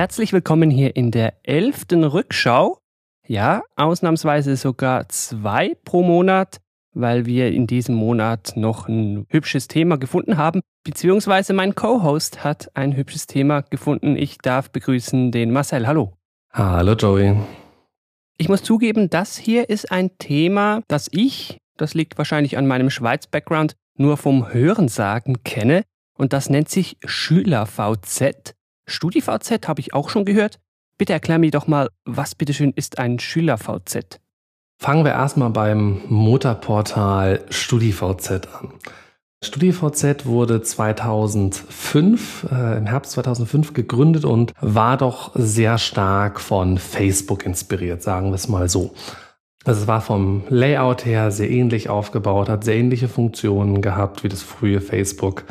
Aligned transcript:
Herzlich 0.00 0.32
willkommen 0.32 0.70
hier 0.70 0.96
in 0.96 1.10
der 1.10 1.34
elften 1.42 2.04
Rückschau. 2.04 2.78
Ja, 3.28 3.62
ausnahmsweise 3.76 4.56
sogar 4.56 5.10
zwei 5.10 5.76
pro 5.84 6.02
Monat, 6.02 6.56
weil 6.94 7.26
wir 7.26 7.52
in 7.52 7.66
diesem 7.66 7.96
Monat 7.96 8.54
noch 8.56 8.88
ein 8.88 9.26
hübsches 9.28 9.68
Thema 9.68 9.98
gefunden 9.98 10.38
haben, 10.38 10.62
beziehungsweise 10.84 11.52
mein 11.52 11.74
Co-Host 11.74 12.42
hat 12.42 12.74
ein 12.74 12.96
hübsches 12.96 13.26
Thema 13.26 13.60
gefunden. 13.60 14.16
Ich 14.16 14.38
darf 14.38 14.70
begrüßen 14.70 15.32
den 15.32 15.50
Marcel. 15.50 15.86
Hallo. 15.86 16.16
Hallo 16.50 16.94
Joey. 16.94 17.36
Ich 18.38 18.48
muss 18.48 18.62
zugeben, 18.62 19.10
das 19.10 19.36
hier 19.36 19.68
ist 19.68 19.92
ein 19.92 20.16
Thema, 20.16 20.80
das 20.88 21.08
ich, 21.12 21.58
das 21.76 21.92
liegt 21.92 22.16
wahrscheinlich 22.16 22.56
an 22.56 22.66
meinem 22.66 22.88
Schweiz-Background, 22.88 23.76
nur 23.98 24.16
vom 24.16 24.50
Hörensagen 24.50 25.44
kenne. 25.44 25.82
Und 26.16 26.32
das 26.32 26.48
nennt 26.48 26.70
sich 26.70 26.96
SchülerVZ. 27.04 28.54
StudiVZ 28.90 29.68
habe 29.68 29.80
ich 29.80 29.94
auch 29.94 30.10
schon 30.10 30.24
gehört. 30.24 30.58
Bitte 30.98 31.12
erklär 31.12 31.38
mir 31.38 31.50
doch 31.50 31.66
mal, 31.66 31.88
was 32.04 32.34
bitteschön 32.34 32.72
ist 32.74 32.98
ein 32.98 33.18
SchülerVZ? 33.18 34.20
Fangen 34.82 35.04
wir 35.04 35.12
erstmal 35.12 35.50
beim 35.50 36.00
Mutterportal 36.08 37.44
StudiVZ 37.50 38.30
an. 38.30 38.72
StudiVZ 39.42 40.26
wurde 40.26 40.60
2005, 40.60 42.46
äh, 42.50 42.76
im 42.76 42.86
Herbst 42.86 43.12
2005 43.12 43.72
gegründet 43.72 44.26
und 44.26 44.52
war 44.60 44.98
doch 44.98 45.30
sehr 45.34 45.78
stark 45.78 46.40
von 46.40 46.76
Facebook 46.76 47.46
inspiriert, 47.46 48.02
sagen 48.02 48.30
wir 48.30 48.34
es 48.34 48.48
mal 48.48 48.68
so. 48.68 48.92
Also 49.64 49.82
es 49.82 49.86
war 49.86 50.00
vom 50.00 50.42
Layout 50.48 51.06
her 51.06 51.30
sehr 51.30 51.50
ähnlich 51.50 51.88
aufgebaut, 51.88 52.48
hat 52.48 52.64
sehr 52.64 52.76
ähnliche 52.76 53.08
Funktionen 53.08 53.80
gehabt 53.80 54.24
wie 54.24 54.28
das 54.28 54.42
frühe 54.42 54.80
Facebook 54.80 55.44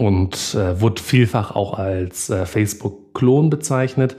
und 0.00 0.54
äh, 0.54 0.80
wurde 0.80 1.02
vielfach 1.02 1.54
auch 1.54 1.78
als 1.78 2.30
äh, 2.30 2.46
Facebook-Klon 2.46 3.50
bezeichnet. 3.50 4.16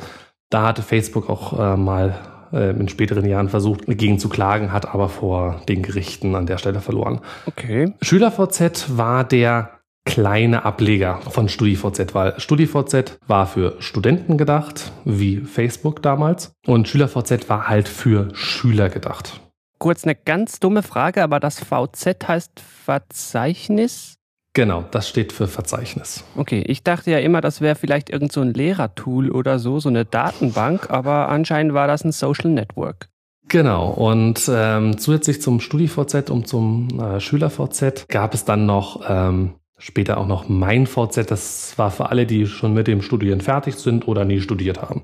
Da 0.52 0.68
hatte 0.68 0.84
Facebook 0.84 1.28
auch 1.28 1.58
äh, 1.58 1.76
mal 1.76 2.14
äh, 2.54 2.70
in 2.70 2.88
späteren 2.88 3.26
Jahren 3.26 3.50
versucht, 3.50 3.90
dagegen 3.90 4.20
zu 4.20 4.30
klagen, 4.30 4.72
hat 4.72 4.94
aber 4.94 5.09
vor 5.09 5.59
den 5.68 5.82
Gerichten 5.82 6.36
an 6.36 6.46
der 6.46 6.59
Stelle 6.59 6.82
verloren. 6.82 7.22
Okay. 7.48 7.94
SchülerVZ 8.00 8.96
war 8.96 9.24
der 9.24 9.72
kleine 10.06 10.66
Ableger 10.66 11.20
von 11.28 11.50
StudiVZ, 11.50 12.14
weil 12.14 12.40
StudiVZ 12.40 13.18
war 13.26 13.48
für 13.48 13.78
Studenten 13.80 14.38
gedacht, 14.38 14.92
wie 15.04 15.38
Facebook 15.38 16.04
damals, 16.04 16.54
und 16.68 16.88
SchülerVZ 16.88 17.50
war 17.50 17.68
halt 17.68 17.88
für 17.88 18.30
Schüler 18.34 18.90
gedacht. 18.90 19.42
Kurz 19.80 20.04
eine 20.04 20.14
ganz 20.14 20.59
dumme 20.59 20.84
Frage, 20.84 21.24
aber 21.24 21.40
das 21.40 21.59
VZ 21.59 22.28
heißt 22.28 22.59
Verzeichnis? 22.59 24.20
Genau, 24.53 24.83
das 24.91 25.07
steht 25.07 25.31
für 25.31 25.47
Verzeichnis. 25.47 26.25
Okay, 26.35 26.61
ich 26.67 26.83
dachte 26.83 27.09
ja 27.09 27.19
immer, 27.19 27.39
das 27.39 27.61
wäre 27.61 27.75
vielleicht 27.75 28.09
irgend 28.09 28.33
so 28.33 28.41
ein 28.41 28.53
Lehrertool 28.53 29.31
oder 29.31 29.59
so, 29.59 29.80
so 29.80 29.88
eine 29.88 30.03
Datenbank, 30.03 30.89
aber 30.89 31.30
anscheinend 31.30 31.73
war 31.73 31.88
das 31.88 32.03
ein 32.03 32.11
Social 32.11 32.49
Network. 32.49 33.07
Genau, 33.47 33.89
und 33.89 34.49
ähm, 34.53 34.97
zusätzlich 34.97 35.41
zum 35.41 35.59
StudiVZ 35.61 36.29
und 36.29 36.47
zum 36.47 36.88
äh, 36.99 37.19
SchülerVZ 37.19 38.07
gab 38.07 38.33
es 38.33 38.45
dann 38.45 38.66
noch 38.66 39.02
ähm, 39.07 39.55
später 39.77 40.17
auch 40.17 40.27
noch 40.27 40.47
MeinVZ. 40.47 41.29
Das 41.29 41.77
war 41.77 41.91
für 41.91 42.09
alle, 42.09 42.25
die 42.25 42.45
schon 42.45 42.73
mit 42.73 42.88
dem 42.88 43.02
Studieren 43.02 43.41
fertig 43.41 43.75
sind 43.75 44.07
oder 44.07 44.25
nie 44.25 44.41
studiert 44.41 44.81
haben. 44.81 45.03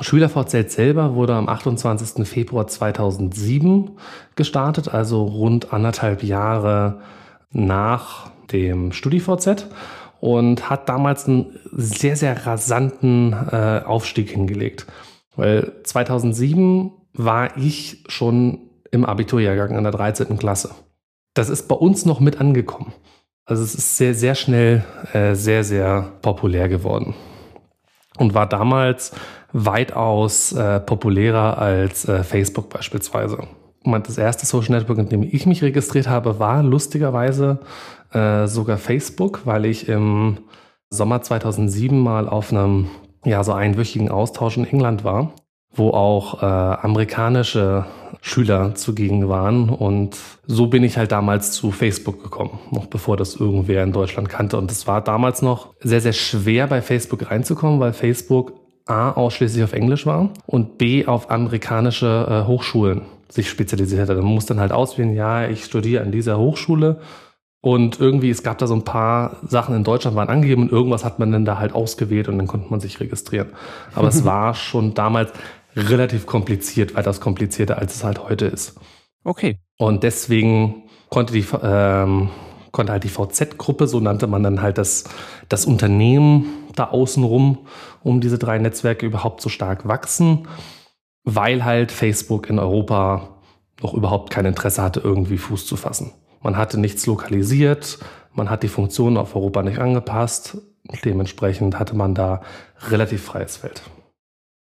SchülerVZ 0.00 0.72
selber 0.72 1.14
wurde 1.14 1.34
am 1.34 1.48
28. 1.48 2.26
Februar 2.26 2.66
2007 2.66 3.90
gestartet, 4.34 4.88
also 4.88 5.24
rund 5.24 5.72
anderthalb 5.72 6.22
Jahre 6.22 7.00
nach 7.50 8.30
dem 8.52 8.92
StudiVZ 8.92 9.66
und 10.20 10.70
hat 10.70 10.88
damals 10.88 11.26
einen 11.26 11.58
sehr, 11.72 12.16
sehr 12.16 12.46
rasanten 12.46 13.32
äh, 13.32 13.82
Aufstieg 13.84 14.30
hingelegt. 14.30 14.86
Weil 15.34 15.72
2007 15.82 16.92
war 17.14 17.56
ich 17.56 18.04
schon 18.08 18.70
im 18.90 19.04
Abiturjahrgang 19.04 19.76
in 19.76 19.82
der 19.82 19.92
13. 19.92 20.38
Klasse. 20.38 20.74
Das 21.34 21.48
ist 21.48 21.66
bei 21.66 21.74
uns 21.74 22.04
noch 22.04 22.20
mit 22.20 22.40
angekommen. 22.40 22.92
Also 23.44 23.64
es 23.64 23.74
ist 23.74 23.96
sehr, 23.96 24.14
sehr 24.14 24.34
schnell 24.34 24.84
äh, 25.12 25.34
sehr, 25.34 25.64
sehr 25.64 26.12
populär 26.22 26.68
geworden. 26.68 27.14
Und 28.18 28.34
war 28.34 28.46
damals 28.46 29.12
weitaus 29.52 30.52
äh, 30.52 30.80
populärer 30.80 31.58
als 31.58 32.06
äh, 32.06 32.22
Facebook 32.22 32.68
beispielsweise. 32.68 33.38
Das 33.84 34.18
erste 34.18 34.46
Social 34.46 34.76
Network, 34.76 34.98
in 34.98 35.08
dem 35.08 35.22
ich 35.22 35.46
mich 35.46 35.62
registriert 35.62 36.08
habe, 36.08 36.38
war 36.38 36.62
lustigerweise 36.62 37.58
äh, 38.12 38.46
sogar 38.46 38.78
Facebook, 38.78 39.42
weil 39.44 39.64
ich 39.64 39.88
im 39.88 40.38
Sommer 40.90 41.22
2007 41.22 41.98
mal 41.98 42.28
auf 42.28 42.52
einem 42.52 42.88
ja 43.24 43.42
so 43.44 43.52
einwöchigen 43.52 44.10
Austausch 44.10 44.56
in 44.56 44.66
England 44.66 45.04
war, 45.04 45.32
wo 45.74 45.90
auch 45.90 46.42
äh, 46.42 46.46
amerikanische 46.46 47.86
Schüler 48.20 48.74
zugegen 48.74 49.28
waren. 49.28 49.68
Und 49.68 50.16
so 50.46 50.66
bin 50.66 50.84
ich 50.84 50.96
halt 50.96 51.12
damals 51.12 51.52
zu 51.52 51.70
Facebook 51.70 52.22
gekommen, 52.22 52.58
noch 52.70 52.86
bevor 52.86 53.16
das 53.16 53.34
irgendwer 53.34 53.82
in 53.82 53.92
Deutschland 53.92 54.28
kannte. 54.28 54.58
Und 54.58 54.70
es 54.70 54.86
war 54.86 55.00
damals 55.02 55.42
noch 55.42 55.74
sehr 55.80 56.00
sehr 56.00 56.12
schwer 56.12 56.66
bei 56.66 56.82
Facebook 56.82 57.30
reinzukommen, 57.30 57.80
weil 57.80 57.92
Facebook 57.92 58.52
A 58.84 59.12
ausschließlich 59.12 59.62
auf 59.62 59.72
Englisch 59.72 60.06
war 60.06 60.30
und 60.46 60.76
B 60.76 61.06
auf 61.06 61.30
amerikanische 61.30 62.26
äh, 62.28 62.46
Hochschulen 62.46 63.02
sich 63.32 63.48
spezialisiert 63.48 64.08
hat. 64.08 64.16
Man 64.16 64.26
muss 64.26 64.46
dann 64.46 64.60
halt 64.60 64.72
auswählen, 64.72 65.14
ja, 65.14 65.48
ich 65.48 65.64
studiere 65.64 66.02
an 66.02 66.12
dieser 66.12 66.38
Hochschule 66.38 67.00
und 67.60 68.00
irgendwie, 68.00 68.28
es 68.28 68.42
gab 68.42 68.58
da 68.58 68.66
so 68.66 68.74
ein 68.74 68.84
paar 68.84 69.36
Sachen 69.46 69.74
in 69.76 69.84
Deutschland 69.84 70.16
waren 70.16 70.28
angegeben 70.28 70.62
und 70.62 70.72
irgendwas 70.72 71.04
hat 71.04 71.20
man 71.20 71.30
dann 71.30 71.44
da 71.44 71.58
halt 71.58 71.74
ausgewählt 71.74 72.28
und 72.28 72.36
dann 72.36 72.48
konnte 72.48 72.68
man 72.70 72.80
sich 72.80 72.98
registrieren. 72.98 73.50
Aber 73.94 74.08
es 74.08 74.24
war 74.26 74.54
schon 74.54 74.94
damals 74.94 75.32
relativ 75.76 76.26
kompliziert, 76.26 76.96
weitaus 76.96 77.20
komplizierter, 77.20 77.78
als 77.78 77.94
es 77.94 78.04
halt 78.04 78.28
heute 78.28 78.46
ist. 78.46 78.78
Okay. 79.24 79.58
Und 79.78 80.02
deswegen 80.02 80.82
konnte 81.08 81.32
die, 81.32 81.44
ähm, 81.62 82.30
konnte 82.72 82.92
halt 82.92 83.04
die 83.04 83.08
VZ-Gruppe, 83.08 83.86
so 83.86 84.00
nannte 84.00 84.26
man 84.26 84.42
dann 84.42 84.60
halt 84.60 84.76
das, 84.76 85.04
das 85.48 85.64
Unternehmen 85.64 86.46
da 86.74 86.88
außenrum, 86.88 87.58
um 88.02 88.20
diese 88.20 88.38
drei 88.38 88.58
Netzwerke 88.58 89.06
überhaupt 89.06 89.40
so 89.40 89.48
stark 89.48 89.86
wachsen, 89.86 90.48
weil 91.24 91.64
halt 91.64 91.92
Facebook 91.92 92.48
in 92.48 92.58
Europa 92.58 93.28
noch 93.80 93.94
überhaupt 93.94 94.30
kein 94.30 94.46
Interesse 94.46 94.82
hatte, 94.82 95.00
irgendwie 95.00 95.38
Fuß 95.38 95.66
zu 95.66 95.76
fassen. 95.76 96.12
Man 96.42 96.56
hatte 96.56 96.78
nichts 96.78 97.06
lokalisiert, 97.06 97.98
man 98.34 98.50
hat 98.50 98.62
die 98.62 98.68
Funktionen 98.68 99.16
auf 99.16 99.36
Europa 99.36 99.62
nicht 99.62 99.78
angepasst. 99.78 100.58
Dementsprechend 101.04 101.78
hatte 101.78 101.94
man 101.94 102.14
da 102.14 102.42
relativ 102.88 103.22
freies 103.22 103.58
Feld. 103.58 103.82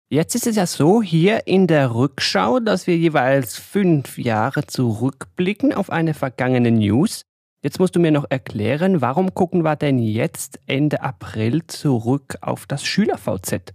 Jetzt 0.09 0.35
ist 0.35 0.47
es 0.47 0.55
ja 0.55 0.67
so 0.67 1.01
hier 1.01 1.47
in 1.47 1.67
der 1.67 1.93
Rückschau, 1.93 2.59
dass 2.59 2.87
wir 2.87 2.95
jeweils 2.95 3.57
fünf 3.57 4.17
Jahre 4.17 4.67
zurückblicken 4.67 5.73
auf 5.73 5.89
eine 5.89 6.13
vergangene 6.13 6.71
News. 6.71 7.21
Jetzt 7.63 7.79
musst 7.79 7.95
du 7.95 7.99
mir 7.99 8.11
noch 8.11 8.27
erklären, 8.29 9.01
warum 9.01 9.33
gucken 9.33 9.63
wir 9.63 9.75
denn 9.75 9.97
jetzt 9.97 10.59
Ende 10.67 11.01
April 11.01 11.65
zurück 11.65 12.37
auf 12.41 12.67
das 12.67 12.85
SchülerVZ? 12.85 13.73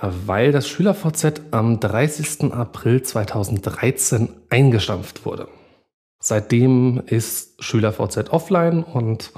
Weil 0.00 0.52
das 0.52 0.68
SchülerVZ 0.68 1.42
am 1.50 1.80
30. 1.80 2.52
April 2.52 3.02
2013 3.02 4.28
eingestampft 4.50 5.24
wurde. 5.24 5.48
Seitdem 6.20 7.02
ist 7.06 7.62
SchülerVZ 7.62 8.30
offline 8.30 8.82
und 8.82 9.32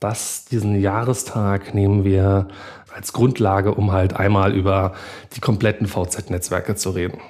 das, 0.00 0.46
diesen 0.46 0.80
Jahrestag 0.80 1.74
nehmen 1.74 2.04
wir 2.04 2.48
als 2.94 3.12
Grundlage, 3.12 3.74
um 3.74 3.92
halt 3.92 4.16
einmal 4.16 4.54
über 4.54 4.94
die 5.34 5.40
kompletten 5.40 5.86
VZ-Netzwerke 5.86 6.74
zu 6.74 6.90
reden. 6.90 7.20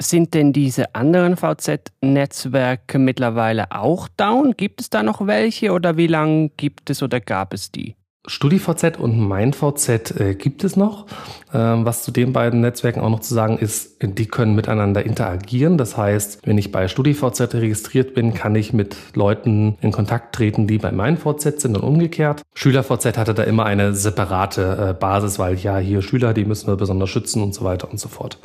Sind 0.00 0.34
denn 0.34 0.52
diese 0.52 0.94
anderen 0.94 1.36
VZ-Netzwerke 1.36 2.98
mittlerweile 2.98 3.70
auch 3.70 4.08
down? 4.16 4.54
Gibt 4.56 4.80
es 4.80 4.90
da 4.90 5.02
noch 5.02 5.26
welche 5.26 5.72
oder 5.72 5.96
wie 5.96 6.08
lange 6.08 6.48
gibt 6.56 6.90
es 6.90 7.02
oder 7.02 7.20
gab 7.20 7.54
es 7.54 7.70
die? 7.70 7.94
StudiVZ 8.26 8.98
und 8.98 9.18
MeinVZ 9.20 10.18
äh, 10.18 10.34
gibt 10.34 10.64
es 10.64 10.76
noch. 10.76 11.06
Ähm, 11.52 11.84
was 11.84 12.04
zu 12.04 12.10
den 12.10 12.32
beiden 12.32 12.62
Netzwerken 12.62 13.00
auch 13.00 13.10
noch 13.10 13.20
zu 13.20 13.34
sagen 13.34 13.58
ist, 13.58 13.98
die 14.02 14.26
können 14.26 14.54
miteinander 14.54 15.04
interagieren. 15.04 15.76
Das 15.76 15.98
heißt, 15.98 16.46
wenn 16.46 16.56
ich 16.56 16.72
bei 16.72 16.88
StudiVZ 16.88 17.54
registriert 17.54 18.14
bin, 18.14 18.32
kann 18.32 18.54
ich 18.54 18.72
mit 18.72 18.96
Leuten 19.14 19.76
in 19.82 19.92
Kontakt 19.92 20.34
treten, 20.34 20.66
die 20.66 20.78
bei 20.78 20.90
MeinVZ 20.90 21.60
sind 21.60 21.76
und 21.76 21.82
umgekehrt. 21.82 22.42
SchülerVZ 22.54 23.18
hatte 23.18 23.34
da 23.34 23.42
immer 23.42 23.66
eine 23.66 23.94
separate 23.94 24.90
äh, 24.90 24.94
Basis, 24.94 25.38
weil 25.38 25.56
ja, 25.56 25.76
hier 25.76 26.00
Schüler, 26.00 26.32
die 26.32 26.46
müssen 26.46 26.68
wir 26.68 26.76
besonders 26.76 27.10
schützen 27.10 27.42
und 27.42 27.54
so 27.54 27.62
weiter 27.64 27.90
und 27.90 28.00
so 28.00 28.08
fort. 28.08 28.38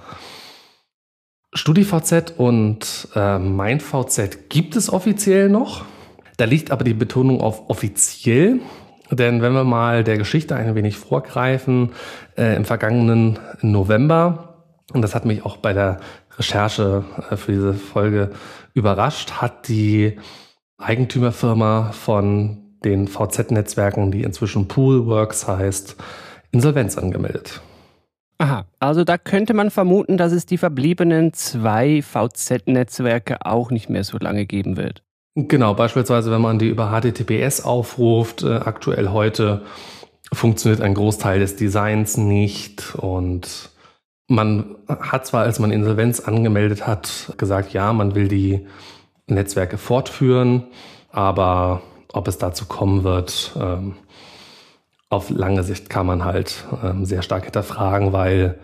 StudiVZ 1.54 2.34
und 2.38 3.08
äh, 3.16 3.40
MeinVZ 3.40 4.50
gibt 4.50 4.76
es 4.76 4.92
offiziell 4.92 5.48
noch. 5.48 5.86
Da 6.36 6.46
liegt 6.46 6.72
aber 6.72 6.84
die 6.84 6.94
Betonung 6.94 7.42
auf 7.42 7.70
offiziell, 7.70 8.60
denn 9.12 9.42
wenn 9.42 9.54
wir 9.54 9.64
mal 9.64 10.04
der 10.04 10.18
Geschichte 10.18 10.56
ein 10.56 10.76
wenig 10.76 10.98
vorgreifen, 10.98 11.92
äh, 12.38 12.56
im 12.56 12.66
vergangenen 12.66 13.40
November, 13.62 14.64
und 14.94 15.02
das 15.02 15.16
hat 15.16 15.26
mich 15.26 15.46
auch 15.46 15.58
bei 15.58 15.74
der 15.74 16.00
Recherche 16.38 17.04
äh, 17.30 17.36
für 17.36 17.52
diese 17.52 17.74
Folge 17.74 18.32
überrascht, 18.74 19.34
hat 19.34 19.68
die 19.68 20.18
Eigentümerfirma 20.78 21.92
von 21.92 22.58
den 22.84 23.08
VZ-Netzwerken, 23.08 24.12
die 24.12 24.24
inzwischen 24.24 24.68
Poolworks 24.68 25.48
heißt, 25.48 25.98
Insolvenz 26.52 26.98
angemeldet. 26.98 27.62
Aha, 28.38 28.66
also 28.80 29.04
da 29.04 29.18
könnte 29.18 29.54
man 29.54 29.70
vermuten, 29.70 30.16
dass 30.16 30.32
es 30.32 30.46
die 30.46 30.58
verbliebenen 30.58 31.34
zwei 31.34 32.02
VZ-Netzwerke 32.02 33.46
auch 33.46 33.70
nicht 33.70 33.90
mehr 33.90 34.06
so 34.06 34.18
lange 34.18 34.46
geben 34.46 34.78
wird. 34.78 35.04
Genau, 35.48 35.74
beispielsweise 35.74 36.32
wenn 36.32 36.42
man 36.42 36.60
die 36.60 36.68
über 36.68 36.92
HTTPS 36.92 37.62
aufruft, 37.62 38.44
äh, 38.44 38.56
aktuell 38.56 39.10
heute 39.10 39.62
funktioniert 40.34 40.82
ein 40.82 40.94
Großteil 40.94 41.40
des 41.40 41.56
Designs 41.56 42.18
nicht. 42.18 42.96
Und 42.96 43.70
man 44.28 44.76
hat 44.88 45.26
zwar, 45.26 45.44
als 45.44 45.60
man 45.60 45.72
Insolvenz 45.72 46.20
angemeldet 46.20 46.86
hat, 46.86 47.34
gesagt, 47.38 47.74
ja, 47.74 47.94
man 47.94 48.16
will 48.16 48.28
die 48.28 48.68
Netzwerke 49.28 49.78
fortführen, 49.78 50.64
aber 51.12 51.82
ob 52.12 52.28
es 52.28 52.38
dazu 52.38 52.66
kommen 52.66 53.04
wird, 53.04 53.52
ähm, 53.60 53.96
auf 55.10 55.30
lange 55.30 55.64
Sicht 55.64 55.90
kann 55.90 56.06
man 56.06 56.26
halt 56.26 56.66
ähm, 56.84 57.06
sehr 57.06 57.22
stark 57.22 57.46
hinterfragen, 57.46 58.14
weil 58.14 58.60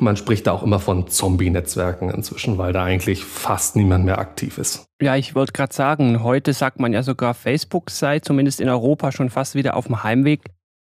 man 0.00 0.16
spricht 0.16 0.46
da 0.46 0.52
auch 0.52 0.62
immer 0.62 0.78
von 0.78 1.08
Zombie-Netzwerken 1.08 2.10
inzwischen, 2.10 2.58
weil 2.58 2.72
da 2.72 2.84
eigentlich 2.84 3.24
fast 3.24 3.76
niemand 3.76 4.04
mehr 4.04 4.18
aktiv 4.18 4.58
ist. 4.58 4.86
Ja, 5.00 5.16
ich 5.16 5.34
wollte 5.34 5.52
gerade 5.52 5.74
sagen, 5.74 6.22
heute 6.22 6.52
sagt 6.52 6.80
man 6.80 6.92
ja 6.92 7.02
sogar, 7.02 7.34
Facebook 7.34 7.90
sei 7.90 8.20
zumindest 8.20 8.60
in 8.60 8.68
Europa 8.68 9.12
schon 9.12 9.30
fast 9.30 9.54
wieder 9.54 9.76
auf 9.76 9.86
dem 9.86 10.02
Heimweg. 10.02 10.40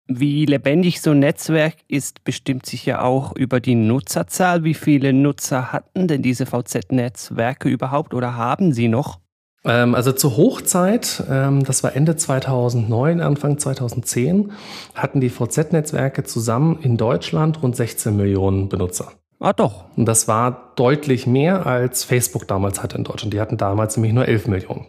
Wie 0.07 0.45
lebendig 0.45 1.01
so 1.01 1.11
ein 1.11 1.19
Netzwerk 1.19 1.75
ist, 1.87 2.23
bestimmt 2.25 2.65
sich 2.65 2.85
ja 2.85 3.01
auch 3.01 3.35
über 3.35 3.61
die 3.61 3.75
Nutzerzahl. 3.75 4.63
Wie 4.65 4.73
viele 4.73 5.13
Nutzer 5.13 5.71
hatten 5.71 6.09
denn 6.09 6.21
diese 6.21 6.45
VZ-Netzwerke 6.45 7.69
überhaupt 7.69 8.13
oder 8.13 8.35
haben 8.35 8.73
sie 8.73 8.89
noch? 8.89 9.22
Ähm, 9.65 9.95
also 9.95 10.11
zur 10.11 10.37
Hochzeit, 10.37 11.23
ähm, 11.29 11.63
das 11.63 11.83
war 11.83 11.95
Ende 11.95 12.15
2009, 12.15 13.21
Anfang 13.21 13.57
2010, 13.57 14.51
hatten 14.93 15.21
die 15.21 15.29
VZ-Netzwerke 15.29 16.23
zusammen 16.23 16.79
in 16.81 16.97
Deutschland 16.97 17.61
rund 17.61 17.75
16 17.75 18.15
Millionen 18.15 18.69
Benutzer. 18.69 19.13
Ah, 19.39 19.53
doch. 19.53 19.85
Und 19.97 20.05
das 20.05 20.27
war 20.27 20.71
deutlich 20.75 21.27
mehr 21.27 21.65
als 21.65 22.03
Facebook 22.03 22.47
damals 22.47 22.81
hatte 22.81 22.97
in 22.97 23.03
Deutschland. 23.03 23.33
Die 23.33 23.41
hatten 23.41 23.57
damals 23.57 23.97
nämlich 23.97 24.13
nur 24.13 24.27
11 24.27 24.47
Millionen. 24.47 24.85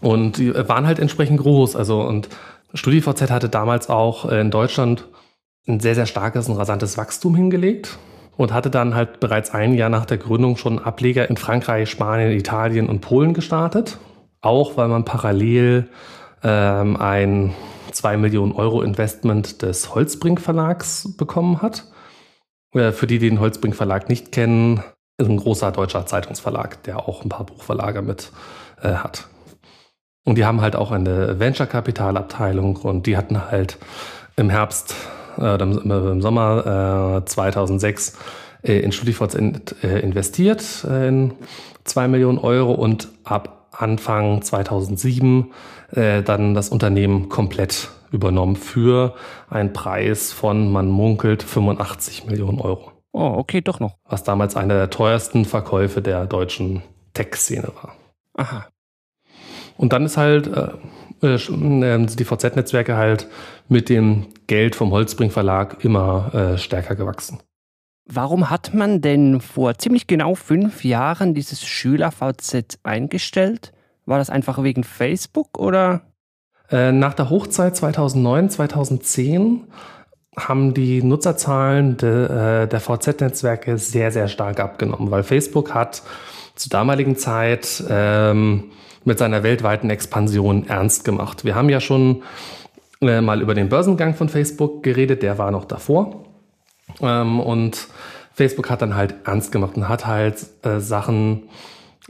Und 0.00 0.38
die 0.38 0.54
waren 0.54 0.86
halt 0.86 1.00
entsprechend 1.00 1.40
groß. 1.40 1.74
Also, 1.74 2.02
und 2.02 2.28
StudiVZ 2.74 3.30
hatte 3.30 3.48
damals 3.48 3.88
auch 3.88 4.30
in 4.30 4.52
Deutschland 4.52 5.08
ein 5.66 5.80
sehr, 5.80 5.96
sehr 5.96 6.06
starkes 6.06 6.48
und 6.48 6.56
rasantes 6.56 6.96
Wachstum 6.96 7.34
hingelegt 7.34 7.98
und 8.38 8.54
hatte 8.54 8.70
dann 8.70 8.94
halt 8.94 9.18
bereits 9.18 9.50
ein 9.50 9.74
Jahr 9.74 9.90
nach 9.90 10.06
der 10.06 10.16
Gründung 10.16 10.56
schon 10.56 10.78
Ableger 10.78 11.28
in 11.28 11.36
Frankreich, 11.36 11.90
Spanien, 11.90 12.30
Italien 12.30 12.88
und 12.88 13.00
Polen 13.00 13.34
gestartet. 13.34 13.98
Auch 14.40 14.76
weil 14.76 14.86
man 14.86 15.04
parallel 15.04 15.88
ähm, 16.44 16.96
ein 16.96 17.54
2 17.90 18.16
Millionen 18.16 18.52
Euro 18.52 18.82
Investment 18.82 19.62
des 19.62 19.92
Holzbrink 19.92 20.40
Verlags 20.40 21.16
bekommen 21.16 21.62
hat. 21.62 21.86
Äh, 22.74 22.92
für 22.92 23.08
die, 23.08 23.18
die 23.18 23.28
den 23.28 23.40
Holzbrink 23.40 23.74
Verlag 23.74 24.08
nicht 24.08 24.30
kennen, 24.30 24.84
ist 25.18 25.28
ein 25.28 25.36
großer 25.36 25.72
deutscher 25.72 26.06
Zeitungsverlag, 26.06 26.84
der 26.84 27.08
auch 27.08 27.24
ein 27.24 27.28
paar 27.28 27.44
Buchverlage 27.44 28.02
mit 28.02 28.30
äh, 28.80 28.92
hat. 28.92 29.26
Und 30.24 30.36
die 30.36 30.44
haben 30.44 30.60
halt 30.60 30.76
auch 30.76 30.92
eine 30.92 31.40
Venture-Kapitalabteilung 31.40 32.76
und 32.76 33.06
die 33.06 33.16
hatten 33.16 33.50
halt 33.50 33.78
im 34.36 34.48
Herbst 34.48 34.94
äh, 35.40 35.56
im 35.62 36.20
Sommer 36.20 37.22
äh, 37.22 37.24
2006 37.24 38.18
äh, 38.62 38.80
in 38.80 38.92
StudiVZ 38.92 39.34
in, 39.34 39.60
äh, 39.82 40.00
investiert 40.00 40.84
äh, 40.88 41.08
in 41.08 41.34
2 41.84 42.08
Millionen 42.08 42.38
Euro 42.38 42.72
und 42.72 43.08
ab 43.24 43.68
Anfang 43.72 44.42
2007 44.42 45.52
äh, 45.92 46.22
dann 46.22 46.54
das 46.54 46.68
Unternehmen 46.68 47.28
komplett 47.28 47.90
übernommen 48.10 48.56
für 48.56 49.14
einen 49.48 49.72
Preis 49.72 50.32
von, 50.32 50.72
man 50.72 50.88
munkelt, 50.88 51.42
85 51.42 52.26
Millionen 52.26 52.60
Euro. 52.60 52.92
Oh, 53.12 53.34
okay, 53.36 53.60
doch 53.60 53.80
noch. 53.80 53.96
Was 54.04 54.24
damals 54.24 54.56
einer 54.56 54.74
der 54.74 54.90
teuersten 54.90 55.44
Verkäufe 55.44 56.02
der 56.02 56.26
deutschen 56.26 56.82
Tech-Szene 57.14 57.68
war. 57.82 57.94
Aha. 58.34 58.66
Und 59.76 59.92
dann 59.92 60.04
ist 60.04 60.16
halt 60.16 60.46
äh, 60.48 60.68
die 61.22 62.24
VZ-Netzwerke 62.24 62.96
halt 62.96 63.26
mit 63.68 63.88
dem 63.88 64.26
Geld 64.46 64.76
vom 64.76 64.92
Holzbring 64.92 65.30
Verlag 65.30 65.84
immer 65.84 66.34
äh, 66.34 66.58
stärker 66.58 66.94
gewachsen. 66.94 67.40
Warum 68.10 68.48
hat 68.48 68.72
man 68.72 69.02
denn 69.02 69.40
vor 69.40 69.76
ziemlich 69.76 70.06
genau 70.06 70.34
fünf 70.34 70.82
Jahren 70.82 71.34
dieses 71.34 71.66
Schüler-VZ 71.66 72.78
eingestellt? 72.82 73.72
War 74.06 74.18
das 74.18 74.30
einfach 74.30 74.62
wegen 74.62 74.82
Facebook 74.82 75.58
oder? 75.58 76.00
Äh, 76.70 76.92
nach 76.92 77.12
der 77.12 77.28
Hochzeit 77.28 77.76
2009, 77.76 78.50
2010 78.50 79.64
haben 80.38 80.72
die 80.72 81.02
Nutzerzahlen 81.02 81.98
de, 81.98 82.24
äh, 82.62 82.66
der 82.66 82.80
VZ-Netzwerke 82.80 83.76
sehr, 83.76 84.10
sehr 84.10 84.28
stark 84.28 84.60
abgenommen, 84.60 85.10
weil 85.10 85.22
Facebook 85.22 85.74
hat 85.74 86.02
zur 86.54 86.70
damaligen 86.70 87.16
Zeit 87.16 87.82
ähm, 87.90 88.70
mit 89.04 89.18
seiner 89.18 89.42
weltweiten 89.42 89.90
Expansion 89.90 90.66
ernst 90.66 91.04
gemacht. 91.04 91.44
Wir 91.44 91.54
haben 91.54 91.68
ja 91.68 91.80
schon 91.80 92.22
äh, 93.00 93.20
mal 93.20 93.40
über 93.40 93.54
den 93.54 93.68
Börsengang 93.68 94.14
von 94.14 94.28
Facebook 94.28 94.82
geredet, 94.82 95.22
der 95.22 95.38
war 95.38 95.50
noch 95.50 95.64
davor. 95.64 96.24
Ähm, 97.00 97.40
und 97.40 97.88
Facebook 98.32 98.70
hat 98.70 98.82
dann 98.82 98.94
halt 98.94 99.14
ernst 99.24 99.52
gemacht 99.52 99.76
und 99.76 99.88
hat 99.88 100.06
halt 100.06 100.46
äh, 100.62 100.80
Sachen 100.80 101.44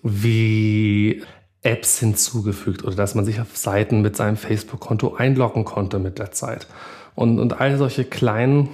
wie 0.03 1.23
Apps 1.63 1.99
hinzugefügt 1.99 2.85
oder 2.85 2.95
dass 2.95 3.15
man 3.15 3.25
sich 3.25 3.41
auf 3.41 3.57
Seiten 3.57 4.01
mit 4.01 4.17
seinem 4.17 4.37
Facebook-Konto 4.37 5.15
einloggen 5.15 5.65
konnte 5.65 5.99
mit 5.99 6.19
der 6.19 6.31
Zeit. 6.31 6.67
Und, 7.15 7.41
und 7.41 7.61
all 7.61 7.77
solche 7.77 8.05
kleinen 8.05 8.69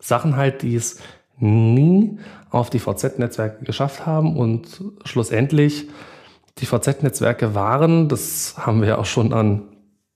Sachen 0.00 0.36
halt, 0.36 0.62
die 0.62 0.74
es 0.74 1.00
nie 1.38 2.18
auf 2.50 2.70
die 2.70 2.78
VZ-Netzwerke 2.78 3.64
geschafft 3.64 4.06
haben 4.06 4.36
und 4.36 4.82
schlussendlich 5.04 5.88
die 6.58 6.66
VZ-Netzwerke 6.66 7.54
waren, 7.54 8.08
das 8.08 8.54
haben 8.58 8.82
wir 8.82 8.98
auch 8.98 9.04
schon 9.06 9.32
an, 9.32 9.62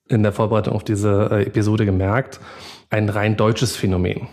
in 0.09 0.23
der 0.23 0.33
Vorbereitung 0.33 0.75
auf 0.75 0.85
diese 0.85 1.29
äh, 1.31 1.47
Episode 1.47 1.85
gemerkt, 1.85 2.41
ein 2.89 3.09
rein 3.09 3.37
deutsches 3.37 3.77
Phänomen. 3.77 4.29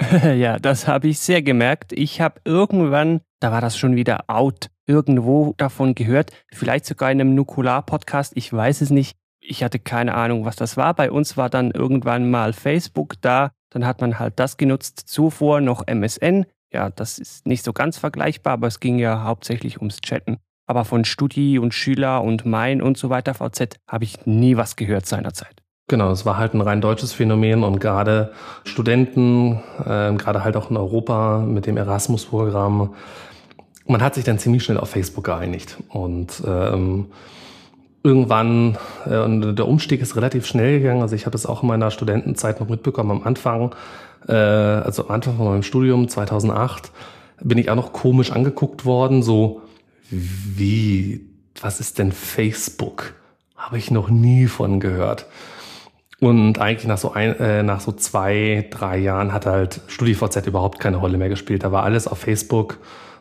ja, 0.36 0.58
das 0.58 0.88
habe 0.88 1.08
ich 1.08 1.20
sehr 1.20 1.42
gemerkt. 1.42 1.92
Ich 1.92 2.20
habe 2.20 2.40
irgendwann, 2.44 3.20
da 3.40 3.52
war 3.52 3.60
das 3.60 3.78
schon 3.78 3.94
wieder 3.94 4.24
out, 4.28 4.68
irgendwo 4.86 5.54
davon 5.56 5.94
gehört, 5.94 6.32
vielleicht 6.52 6.84
sogar 6.84 7.10
in 7.10 7.20
einem 7.20 7.34
Nukular-Podcast, 7.34 8.32
ich 8.36 8.52
weiß 8.52 8.80
es 8.80 8.90
nicht. 8.90 9.16
Ich 9.40 9.62
hatte 9.62 9.78
keine 9.78 10.14
Ahnung, 10.14 10.44
was 10.44 10.56
das 10.56 10.76
war. 10.76 10.94
Bei 10.94 11.10
uns 11.10 11.36
war 11.36 11.50
dann 11.50 11.70
irgendwann 11.70 12.30
mal 12.30 12.52
Facebook 12.52 13.14
da, 13.20 13.52
dann 13.70 13.86
hat 13.86 14.00
man 14.00 14.18
halt 14.18 14.38
das 14.38 14.56
genutzt, 14.56 15.04
zuvor 15.06 15.60
noch 15.60 15.86
MSN. 15.86 16.46
Ja, 16.72 16.90
das 16.90 17.18
ist 17.18 17.46
nicht 17.46 17.64
so 17.64 17.72
ganz 17.72 17.98
vergleichbar, 17.98 18.54
aber 18.54 18.66
es 18.66 18.80
ging 18.80 18.98
ja 18.98 19.22
hauptsächlich 19.22 19.78
ums 19.78 20.00
Chatten. 20.00 20.38
Aber 20.66 20.84
von 20.84 21.04
Studi 21.04 21.58
und 21.58 21.74
Schüler 21.74 22.22
und 22.22 22.46
Mein 22.46 22.80
und 22.80 22.96
so 22.96 23.10
weiter, 23.10 23.34
VZ, 23.34 23.76
habe 23.86 24.04
ich 24.04 24.26
nie 24.26 24.56
was 24.56 24.76
gehört 24.76 25.06
seinerzeit. 25.06 25.64
Genau, 25.86 26.10
es 26.10 26.24
war 26.24 26.38
halt 26.38 26.54
ein 26.54 26.62
rein 26.62 26.80
deutsches 26.80 27.12
Phänomen 27.12 27.62
und 27.62 27.78
gerade 27.78 28.32
Studenten, 28.64 29.60
äh, 29.84 30.14
gerade 30.14 30.42
halt 30.42 30.56
auch 30.56 30.70
in 30.70 30.78
Europa 30.78 31.40
mit 31.40 31.66
dem 31.66 31.76
Erasmus-Programm, 31.76 32.94
man 33.86 34.02
hat 34.02 34.14
sich 34.14 34.24
dann 34.24 34.38
ziemlich 34.38 34.64
schnell 34.64 34.78
auf 34.78 34.88
Facebook 34.88 35.24
geeinigt 35.24 35.76
und 35.90 36.42
ähm, 36.46 37.08
irgendwann, 38.02 38.78
äh, 39.04 39.18
und 39.18 39.56
der 39.56 39.68
Umstieg 39.68 40.00
ist 40.00 40.16
relativ 40.16 40.46
schnell 40.46 40.80
gegangen, 40.80 41.02
also 41.02 41.14
ich 41.14 41.26
habe 41.26 41.36
es 41.36 41.44
auch 41.44 41.62
in 41.62 41.68
meiner 41.68 41.90
Studentenzeit 41.90 42.60
noch 42.60 42.68
mitbekommen, 42.70 43.10
am 43.10 43.22
Anfang, 43.22 43.74
äh, 44.26 44.32
also 44.32 45.04
am 45.04 45.14
Anfang 45.14 45.36
von 45.36 45.46
meinem 45.46 45.62
Studium 45.62 46.08
2008, 46.08 46.92
bin 47.42 47.58
ich 47.58 47.68
auch 47.68 47.76
noch 47.76 47.92
komisch 47.92 48.32
angeguckt 48.32 48.86
worden, 48.86 49.22
so 49.22 49.60
wie, 50.10 51.26
was 51.60 51.80
ist 51.80 51.98
denn 51.98 52.12
Facebook? 52.12 53.14
Habe 53.56 53.78
ich 53.78 53.90
noch 53.90 54.10
nie 54.10 54.46
von 54.46 54.80
gehört. 54.80 55.26
Und 56.20 56.58
eigentlich 56.58 56.86
nach 56.86 56.98
so, 56.98 57.12
ein, 57.12 57.38
äh, 57.38 57.62
nach 57.62 57.80
so 57.80 57.92
zwei, 57.92 58.68
drei 58.70 58.98
Jahren 58.98 59.32
hat 59.32 59.46
halt 59.46 59.80
StudiVZ 59.88 60.46
überhaupt 60.46 60.78
keine 60.78 60.96
Rolle 60.96 61.18
mehr 61.18 61.28
gespielt. 61.28 61.64
Da 61.64 61.72
war 61.72 61.82
alles 61.82 62.06
auf 62.06 62.18
Facebook 62.18 62.78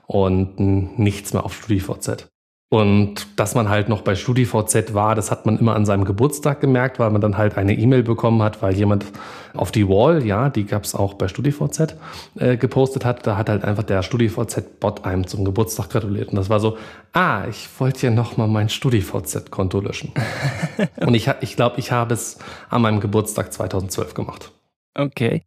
und 0.07 0.59
nichts 0.99 1.33
mehr 1.33 1.43
auf 1.43 1.55
StudiVZ. 1.55 2.32
Und 2.73 3.27
dass 3.39 3.53
man 3.53 3.69
halt 3.69 3.87
noch 3.87 4.01
bei 4.01 4.15
StudiVZ 4.15 4.95
war, 4.95 5.13
das 5.13 5.29
hat 5.29 5.45
man 5.45 5.59
immer 5.59 5.75
an 5.75 5.85
seinem 5.85 6.05
Geburtstag 6.05 6.59
gemerkt, 6.59 6.97
weil 6.97 7.11
man 7.11 7.21
dann 7.21 7.37
halt 7.37 7.55
eine 7.55 7.77
E-Mail 7.77 8.01
bekommen 8.01 8.41
hat, 8.41 8.63
weil 8.63 8.73
jemand 8.73 9.05
auf 9.53 9.71
die 9.71 9.87
Wall, 9.87 10.25
ja, 10.25 10.49
die 10.49 10.65
gab 10.65 10.83
es 10.83 10.95
auch 10.95 11.13
bei 11.13 11.27
StudiVZ, 11.27 11.95
äh, 12.39 12.57
gepostet 12.57 13.05
hat. 13.05 13.27
Da 13.27 13.37
hat 13.37 13.47
halt 13.47 13.63
einfach 13.63 13.83
der 13.83 14.01
StudiVZ-Bot 14.01 15.05
einem 15.05 15.27
zum 15.27 15.45
Geburtstag 15.45 15.91
gratuliert. 15.91 16.29
Und 16.29 16.37
das 16.37 16.49
war 16.49 16.59
so, 16.59 16.75
ah, 17.11 17.43
ich 17.47 17.69
wollte 17.77 18.07
ja 18.07 18.11
noch 18.11 18.37
mal 18.37 18.47
mein 18.47 18.69
StudiVZ-Konto 18.69 19.79
löschen. 19.79 20.11
Und 20.95 21.13
ich, 21.13 21.29
ich 21.41 21.55
glaube, 21.55 21.75
ich 21.77 21.91
habe 21.91 22.15
es 22.15 22.39
an 22.71 22.81
meinem 22.81 23.01
Geburtstag 23.01 23.53
2012 23.53 24.15
gemacht. 24.15 24.51
Okay. 24.95 25.43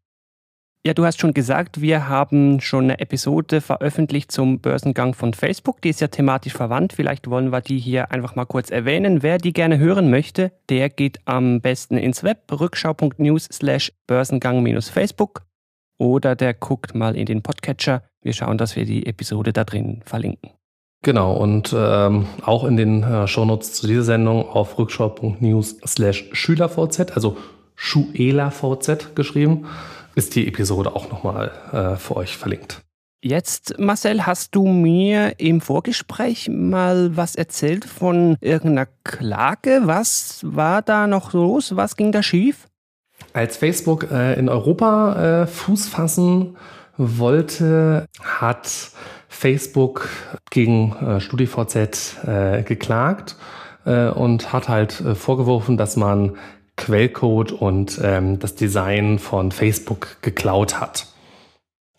Ja, 0.87 0.95
du 0.95 1.05
hast 1.05 1.21
schon 1.21 1.35
gesagt, 1.35 1.81
wir 1.81 2.09
haben 2.09 2.61
schon 2.61 2.85
eine 2.85 3.01
Episode 3.01 3.61
veröffentlicht 3.61 4.31
zum 4.31 4.61
Börsengang 4.61 5.15
von 5.15 5.35
Facebook. 5.35 5.83
Die 5.83 5.89
ist 5.89 6.01
ja 6.01 6.07
thematisch 6.07 6.53
verwandt. 6.53 6.93
Vielleicht 6.93 7.29
wollen 7.29 7.51
wir 7.51 7.61
die 7.61 7.81
hier 7.81 8.13
einfach 8.13 8.37
mal 8.37 8.45
kurz 8.45 8.71
erwähnen. 8.71 9.25
Wer 9.25 9.39
die 9.39 9.53
gerne 9.53 9.79
hören 9.79 10.11
möchte, 10.11 10.53
der 10.69 10.89
geht 10.89 11.19
am 11.25 11.61
besten 11.61 11.99
ins 11.99 12.23
Web 12.23 12.45
rückschau.news 12.53 13.49
slash 13.53 13.91
Börsengang-Facebook. 14.07 15.43
oder 15.99 16.37
der 16.37 16.55
guckt 16.55 16.95
mal 16.95 17.17
in 17.17 17.27
den 17.27 17.43
Podcatcher. 17.43 18.05
Wir 18.23 18.33
schauen, 18.33 18.57
dass 18.57 18.77
wir 18.77 18.85
die 18.85 19.07
Episode 19.07 19.53
da 19.53 19.65
drin 19.65 20.03
verlinken. 20.05 20.51
Genau, 21.03 21.33
und 21.37 21.75
ähm, 21.77 22.27
auch 22.43 22.63
in 22.63 22.77
den 22.77 23.03
äh, 23.03 23.27
Shownotes 23.27 23.73
zu 23.73 23.89
dieser 23.89 24.05
Sendung 24.05 24.49
auf 24.49 24.79
rückschau.news 24.79 25.79
slash 25.85 26.29
SchülerVZ, 26.31 27.11
also 27.13 27.37
SchuelaVZ 27.75 29.17
geschrieben, 29.17 29.67
ist 30.17 30.35
die 30.35 30.49
Episode 30.49 30.97
auch 30.97 31.11
nochmal 31.11 31.53
äh, 31.73 31.97
für 31.97 32.17
euch 32.17 32.37
verlinkt. 32.37 32.83
Jetzt, 33.23 33.79
Marcel, 33.79 34.27
hast 34.27 34.55
du 34.55 34.67
mir 34.67 35.39
im 35.39 35.61
Vorgespräch 35.61 36.49
mal 36.51 37.17
was 37.17 37.35
erzählt 37.35 37.85
von 37.85 38.37
irgendeiner 38.41 38.89
Klage? 39.05 39.83
Was 39.85 40.41
war 40.45 40.83
da 40.83 41.07
noch 41.07 41.33
los? 41.33 41.77
Was 41.77 41.97
ging 41.97 42.13
da 42.13 42.23
schief? 42.23 42.67
Als 43.33 43.57
Facebook 43.57 44.11
äh, 44.11 44.39
in 44.39 44.49
Europa 44.49 45.43
äh, 45.43 45.47
Fuß 45.47 45.89
fassen 45.89 46.57
wollte, 46.97 48.07
hat 48.23 48.93
Facebook 49.29 50.09
gegen 50.51 50.95
äh, 50.97 51.21
StudiVZ 51.21 52.25
äh, 52.27 52.63
geklagt 52.63 53.37
äh, 53.85 54.09
und 54.09 54.53
hat 54.53 54.69
halt 54.69 55.01
äh, 55.01 55.15
vorgeworfen, 55.15 55.77
dass 55.77 55.97
man 55.97 56.37
Quellcode 56.77 57.53
und 57.53 58.01
ähm, 58.03 58.39
das 58.39 58.55
Design 58.55 59.19
von 59.19 59.53
Facebook 59.53 60.19
geklaut 60.23 60.81
hat. 60.81 61.07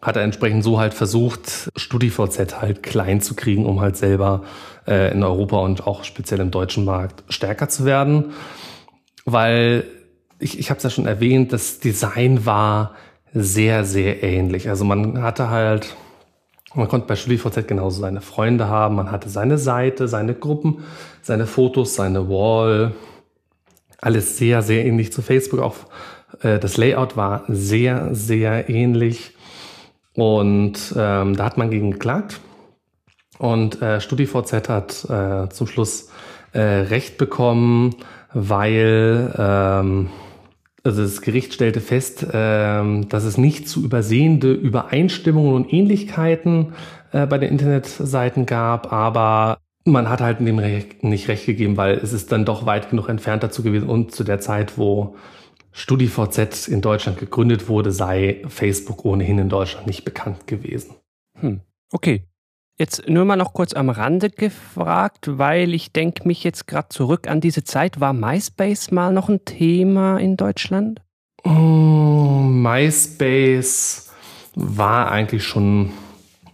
Hat 0.02 0.16
er 0.16 0.24
entsprechend 0.24 0.64
so 0.64 0.80
halt 0.80 0.94
versucht, 0.94 1.70
StudiVZ 1.76 2.62
halt 2.62 2.84
klein 2.84 3.20
zu 3.20 3.36
kriegen, 3.36 3.66
um 3.66 3.82
halt 3.82 3.98
selber 3.98 4.44
äh, 4.88 5.12
in 5.12 5.24
Europa 5.24 5.58
und 5.58 5.88
auch 5.88 6.04
speziell 6.04 6.40
im 6.40 6.52
deutschen 6.52 6.86
Markt 6.86 7.24
stärker 7.30 7.68
zu 7.70 7.86
werden. 7.86 8.34
Weil 9.26 9.86
ich, 10.40 10.60
ich 10.60 10.70
habe 10.70 10.78
es 10.78 10.84
ja 10.84 10.90
schon 10.92 11.08
erwähnt, 11.08 11.52
das 11.52 11.80
Design 11.80 12.46
war 12.46 12.96
sehr, 13.34 13.84
sehr 13.84 14.22
ähnlich. 14.24 14.70
Also 14.70 14.86
man 14.86 15.22
hatte 15.24 15.50
halt 15.50 15.96
man 16.78 16.88
konnte 16.88 17.08
bei 17.08 17.16
StudiVZ 17.16 17.68
genauso 17.68 18.02
seine 18.02 18.22
Freunde 18.22 18.68
haben, 18.68 18.96
man 18.96 19.12
hatte 19.12 19.30
seine 19.30 19.58
Seite, 19.58 20.08
seine 20.08 20.36
Gruppen, 20.36 20.84
seine 21.22 21.48
Fotos, 21.48 21.96
seine 21.96 22.30
Wall. 22.30 22.94
Alles 24.00 24.38
sehr, 24.38 24.62
sehr 24.62 24.86
ähnlich 24.86 25.12
zu 25.12 25.22
Facebook. 25.22 25.60
Auch 25.60 25.76
äh, 26.42 26.60
das 26.60 26.78
Layout 26.78 27.18
war 27.18 27.44
sehr, 27.48 28.14
sehr 28.14 28.70
ähnlich. 28.70 29.34
Und 30.14 30.94
ähm, 30.98 31.36
da 31.36 31.46
hat 31.46 31.58
man 31.58 31.70
gegen 31.70 31.92
geklagt. 31.92 32.40
Und 33.38 33.82
äh, 33.82 34.02
StudiVZ 34.02 34.70
hat 34.70 35.06
äh, 35.10 35.50
zum 35.50 35.68
Schluss 35.68 36.10
äh, 36.54 36.60
Recht 36.60 37.18
bekommen, 37.18 37.96
weil 38.34 39.34
ähm, 39.38 40.10
also 40.84 41.02
das 41.02 41.22
Gericht 41.22 41.54
stellte 41.54 41.82
fest, 41.82 42.26
ähm, 42.32 43.10
dass 43.10 43.26
es 43.26 43.38
nicht 43.38 43.68
zu 43.68 43.84
übersehende 43.84 44.54
Übereinstimmungen 44.54 45.54
und 45.54 45.72
Ähnlichkeiten 45.72 46.74
äh, 47.12 47.26
bei 47.28 47.38
den 47.38 47.52
Internetseiten 47.52 48.46
gab, 48.46 48.92
aber 48.94 49.60
man 49.88 50.10
hat 50.10 50.22
halt 50.22 50.40
dem 50.40 50.62
nicht 51.02 51.28
recht 51.28 51.46
gegeben, 51.46 51.78
weil 51.78 51.96
es 51.96 52.14
ist 52.14 52.32
dann 52.32 52.46
doch 52.46 52.66
weit 52.66 52.90
genug 52.90 53.10
entfernt 53.10 53.44
dazu 53.44 53.64
gewesen 53.64 53.90
und 53.90 54.14
zu 54.14 54.24
der 54.24 54.40
Zeit, 54.40 54.78
wo 54.78 55.16
StudiVZ 55.72 56.68
in 56.68 56.82
Deutschland 56.82 57.18
gegründet 57.20 57.68
wurde, 57.70 57.92
sei 57.92 58.42
Facebook 58.48 59.06
ohnehin 59.06 59.40
in 59.40 59.50
Deutschland 59.50 59.88
nicht 59.88 60.06
bekannt 60.06 60.48
gewesen. 60.48 60.96
Hm. 61.40 61.62
Okay, 61.92 62.24
Jetzt 62.80 63.10
nur 63.10 63.26
mal 63.26 63.38
noch 63.38 63.54
kurz 63.54 63.74
am 63.74 63.90
Rande 63.90 64.30
gefragt, 64.30 65.40
weil 65.40 65.74
ich 65.74 65.94
denke 65.94 66.28
mich 66.28 66.44
jetzt 66.44 66.68
gerade 66.68 66.90
zurück 66.90 67.28
an 67.28 67.42
diese 67.42 67.64
Zeit. 67.64 68.00
War 68.00 68.14
MySpace 68.14 68.92
mal 68.92 69.12
noch 69.12 69.30
ein 69.30 69.44
Thema 69.46 70.20
in 70.20 70.38
Deutschland? 70.38 71.02
Oh, 71.44 71.50
MySpace 72.44 74.12
war 74.54 75.10
eigentlich 75.12 75.44
schon, 75.44 75.92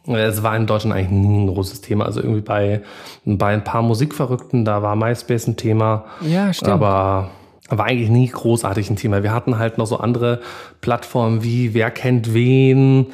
es 0.07 0.43
war 0.43 0.55
in 0.55 0.67
Deutschland 0.67 0.95
eigentlich 0.95 1.11
nie 1.11 1.43
ein 1.43 1.47
großes 1.47 1.81
Thema. 1.81 2.05
Also 2.05 2.21
irgendwie 2.21 2.41
bei, 2.41 2.81
bei 3.25 3.53
ein 3.53 3.63
paar 3.63 3.81
Musikverrückten, 3.81 4.65
da 4.65 4.81
war 4.81 4.95
MySpace 4.95 5.47
ein 5.47 5.57
Thema. 5.57 6.05
Ja, 6.21 6.53
stimmt. 6.53 6.71
Aber 6.71 7.31
war 7.69 7.85
eigentlich 7.85 8.09
nie 8.09 8.27
großartig 8.27 8.89
ein 8.89 8.95
Thema. 8.97 9.23
Wir 9.23 9.33
hatten 9.33 9.57
halt 9.57 9.77
noch 9.77 9.87
so 9.87 9.97
andere 9.97 10.41
Plattformen 10.81 11.43
wie 11.43 11.73
Wer 11.73 11.91
kennt 11.91 12.33
wen, 12.33 13.07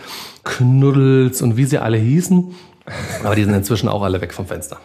Knuddels 0.44 1.42
und 1.42 1.58
wie 1.58 1.66
sie 1.66 1.78
alle 1.78 1.98
hießen. 1.98 2.56
Aber 3.24 3.36
die 3.36 3.44
sind 3.44 3.54
inzwischen 3.54 3.88
auch 3.88 4.02
alle 4.02 4.20
weg 4.22 4.34
vom 4.34 4.48
Fenster. 4.48 4.80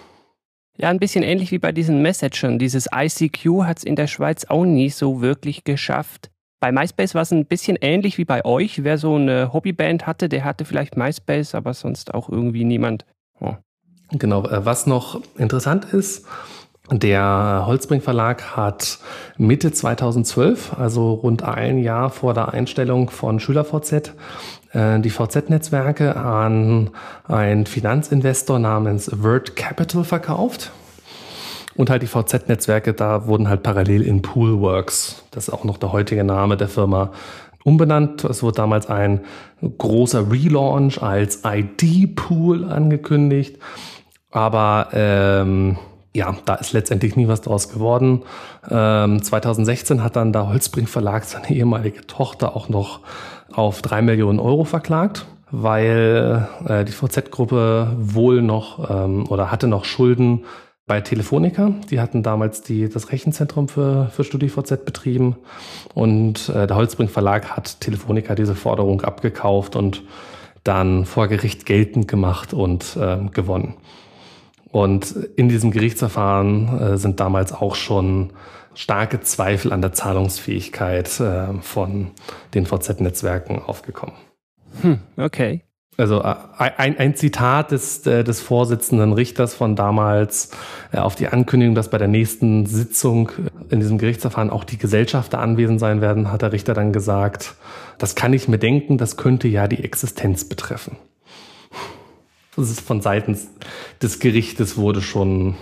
Ja, 0.76 0.88
ein 0.88 0.98
bisschen 0.98 1.22
ähnlich 1.22 1.52
wie 1.52 1.58
bei 1.58 1.72
diesen 1.72 2.02
Messagern. 2.02 2.58
Dieses 2.58 2.88
ICQ 2.92 3.62
hat 3.62 3.78
es 3.78 3.84
in 3.84 3.96
der 3.96 4.08
Schweiz 4.08 4.44
auch 4.44 4.64
nie 4.64 4.90
so 4.90 5.20
wirklich 5.20 5.64
geschafft. 5.64 6.30
Bei 6.64 6.72
MySpace 6.72 7.14
war 7.14 7.20
es 7.20 7.30
ein 7.30 7.44
bisschen 7.44 7.76
ähnlich 7.78 8.16
wie 8.16 8.24
bei 8.24 8.42
euch. 8.42 8.84
Wer 8.84 8.96
so 8.96 9.16
eine 9.16 9.52
Hobbyband 9.52 10.06
hatte, 10.06 10.30
der 10.30 10.46
hatte 10.46 10.64
vielleicht 10.64 10.96
MySpace, 10.96 11.54
aber 11.54 11.74
sonst 11.74 12.14
auch 12.14 12.30
irgendwie 12.30 12.64
niemand. 12.64 13.04
Oh. 13.38 13.52
Genau, 14.12 14.46
äh, 14.46 14.64
was 14.64 14.86
noch 14.86 15.20
interessant 15.36 15.84
ist, 15.92 16.24
der 16.90 17.64
Holzbring 17.66 18.00
Verlag 18.00 18.56
hat 18.56 18.98
Mitte 19.36 19.72
2012, 19.72 20.78
also 20.78 21.12
rund 21.12 21.42
ein 21.42 21.80
Jahr 21.80 22.08
vor 22.08 22.32
der 22.32 22.54
Einstellung 22.54 23.10
von 23.10 23.40
SchülerVZ, 23.40 24.14
äh, 24.72 25.00
die 25.00 25.10
VZ-Netzwerke 25.10 26.16
an 26.16 26.92
einen 27.28 27.66
Finanzinvestor 27.66 28.58
namens 28.58 29.22
Word 29.22 29.54
Capital 29.54 30.02
verkauft. 30.02 30.72
Und 31.76 31.90
halt 31.90 32.02
die 32.02 32.06
VZ-Netzwerke, 32.06 32.92
da 32.92 33.26
wurden 33.26 33.48
halt 33.48 33.62
parallel 33.62 34.02
in 34.02 34.22
Poolworks, 34.22 35.24
das 35.32 35.48
ist 35.48 35.54
auch 35.54 35.64
noch 35.64 35.76
der 35.76 35.92
heutige 35.92 36.22
Name 36.22 36.56
der 36.56 36.68
Firma, 36.68 37.10
umbenannt. 37.64 38.22
Es 38.24 38.42
wurde 38.42 38.56
damals 38.56 38.88
ein 38.88 39.20
großer 39.78 40.30
Relaunch 40.30 41.02
als 41.02 41.40
ID-Pool 41.44 42.64
angekündigt. 42.64 43.58
Aber 44.30 44.88
ähm, 44.92 45.78
ja, 46.12 46.36
da 46.44 46.54
ist 46.54 46.72
letztendlich 46.72 47.16
nie 47.16 47.26
was 47.26 47.40
draus 47.40 47.70
geworden. 47.70 48.22
Ähm, 48.70 49.22
2016 49.22 50.02
hat 50.04 50.16
dann 50.16 50.32
der 50.32 50.48
Holzbring 50.48 50.86
Verlag 50.86 51.24
seine 51.24 51.50
ehemalige 51.50 52.06
Tochter 52.06 52.54
auch 52.54 52.68
noch 52.68 53.00
auf 53.52 53.82
drei 53.82 54.02
Millionen 54.02 54.38
Euro 54.38 54.64
verklagt, 54.64 55.26
weil 55.50 56.48
äh, 56.66 56.84
die 56.84 56.92
VZ-Gruppe 56.92 57.96
wohl 57.96 58.42
noch 58.42 58.90
ähm, 58.90 59.26
oder 59.28 59.50
hatte 59.50 59.66
noch 59.66 59.84
Schulden 59.84 60.44
bei 60.86 61.00
Telefonica. 61.00 61.72
Die 61.90 62.00
hatten 62.00 62.22
damals 62.22 62.62
die, 62.62 62.88
das 62.88 63.10
Rechenzentrum 63.10 63.68
für, 63.68 64.10
für 64.14 64.24
StudiVZ 64.24 64.84
betrieben 64.84 65.36
und 65.94 66.48
äh, 66.50 66.66
der 66.66 66.76
Holzbring 66.76 67.08
Verlag 67.08 67.56
hat 67.56 67.80
Telefonica 67.80 68.34
diese 68.34 68.54
Forderung 68.54 69.00
abgekauft 69.02 69.76
und 69.76 70.02
dann 70.62 71.04
vor 71.04 71.28
Gericht 71.28 71.66
geltend 71.66 72.08
gemacht 72.08 72.52
und 72.54 72.96
äh, 72.96 73.18
gewonnen. 73.30 73.74
Und 74.70 75.12
in 75.36 75.48
diesem 75.48 75.70
Gerichtsverfahren 75.70 76.80
äh, 76.80 76.98
sind 76.98 77.20
damals 77.20 77.52
auch 77.52 77.76
schon 77.76 78.32
starke 78.74 79.20
Zweifel 79.20 79.72
an 79.72 79.80
der 79.80 79.92
Zahlungsfähigkeit 79.92 81.20
äh, 81.20 81.54
von 81.60 82.10
den 82.54 82.66
VZ-Netzwerken 82.66 83.62
aufgekommen. 83.62 84.16
Hm, 84.82 84.98
okay. 85.16 85.62
Also 85.96 86.22
äh, 86.22 86.34
ein, 86.58 86.98
ein 86.98 87.14
Zitat 87.14 87.70
des, 87.70 88.06
äh, 88.06 88.24
des 88.24 88.40
Vorsitzenden 88.40 89.12
Richters 89.12 89.54
von 89.54 89.76
damals 89.76 90.50
äh, 90.92 90.98
auf 90.98 91.14
die 91.14 91.28
Ankündigung, 91.28 91.74
dass 91.74 91.88
bei 91.88 91.98
der 91.98 92.08
nächsten 92.08 92.66
Sitzung 92.66 93.30
in 93.70 93.80
diesem 93.80 93.98
Gerichtsverfahren 93.98 94.50
auch 94.50 94.64
die 94.64 94.78
Gesellschafter 94.78 95.38
anwesend 95.38 95.80
sein 95.80 96.00
werden, 96.00 96.32
hat 96.32 96.42
der 96.42 96.52
Richter 96.52 96.74
dann 96.74 96.92
gesagt, 96.92 97.54
das 97.98 98.14
kann 98.14 98.32
ich 98.32 98.48
mir 98.48 98.58
denken, 98.58 98.98
das 98.98 99.16
könnte 99.16 99.46
ja 99.46 99.68
die 99.68 99.84
Existenz 99.84 100.44
betreffen. 100.44 100.96
Das 102.56 102.70
ist 102.70 102.80
von 102.80 103.00
seitens 103.00 103.48
des 104.02 104.20
Gerichtes 104.20 104.76
wurde 104.76 105.02
schon 105.02 105.54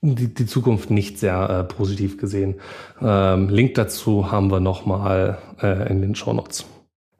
die, 0.00 0.34
die 0.34 0.46
Zukunft 0.46 0.90
nicht 0.90 1.18
sehr 1.18 1.48
äh, 1.48 1.64
positiv 1.64 2.18
gesehen. 2.18 2.56
Ähm, 3.00 3.48
Link 3.48 3.74
dazu 3.74 4.32
haben 4.32 4.50
wir 4.50 4.58
nochmal 4.58 5.38
äh, 5.60 5.88
in 5.88 6.02
den 6.02 6.16
Show 6.16 6.32
Notes. 6.32 6.66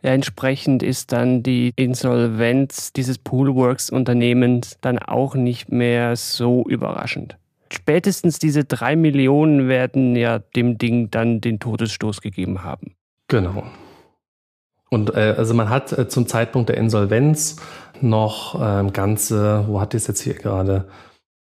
Ja, 0.03 0.11
entsprechend 0.11 0.83
ist 0.83 1.13
dann 1.13 1.43
die 1.43 1.73
Insolvenz 1.77 2.93
dieses 2.93 3.19
Poolworks-Unternehmens 3.19 4.79
dann 4.81 4.99
auch 4.99 5.35
nicht 5.37 5.71
mehr 5.71 6.17
so 6.17 6.65
überraschend. 6.67 7.39
Spätestens 7.73 8.39
diese 8.39 8.65
drei 8.65 8.97
Millionen 8.97 9.69
werden 9.69 10.17
ja 10.17 10.41
dem 10.41 10.77
Ding 10.77 11.11
dann 11.11 11.41
den 11.41 11.61
Todesstoß 11.61 12.21
gegeben 12.21 12.65
haben. 12.65 12.95
Genau. 13.29 13.65
Und 14.91 15.15
äh, 15.15 15.35
also 15.39 15.55
man 15.55 15.71
hat 15.71 15.93
äh, 15.93 16.09
zum 16.09 16.27
Zeitpunkt 16.27 16.69
der 16.69 16.77
Insolvenz 16.77 17.57
noch 18.03 18.61
äh, 18.61 18.91
ganze, 18.91 19.65
wo 19.69 19.81
hat 19.81 19.95
es 19.95 20.07
jetzt 20.07 20.21
hier 20.21 20.35
gerade? 20.35 20.89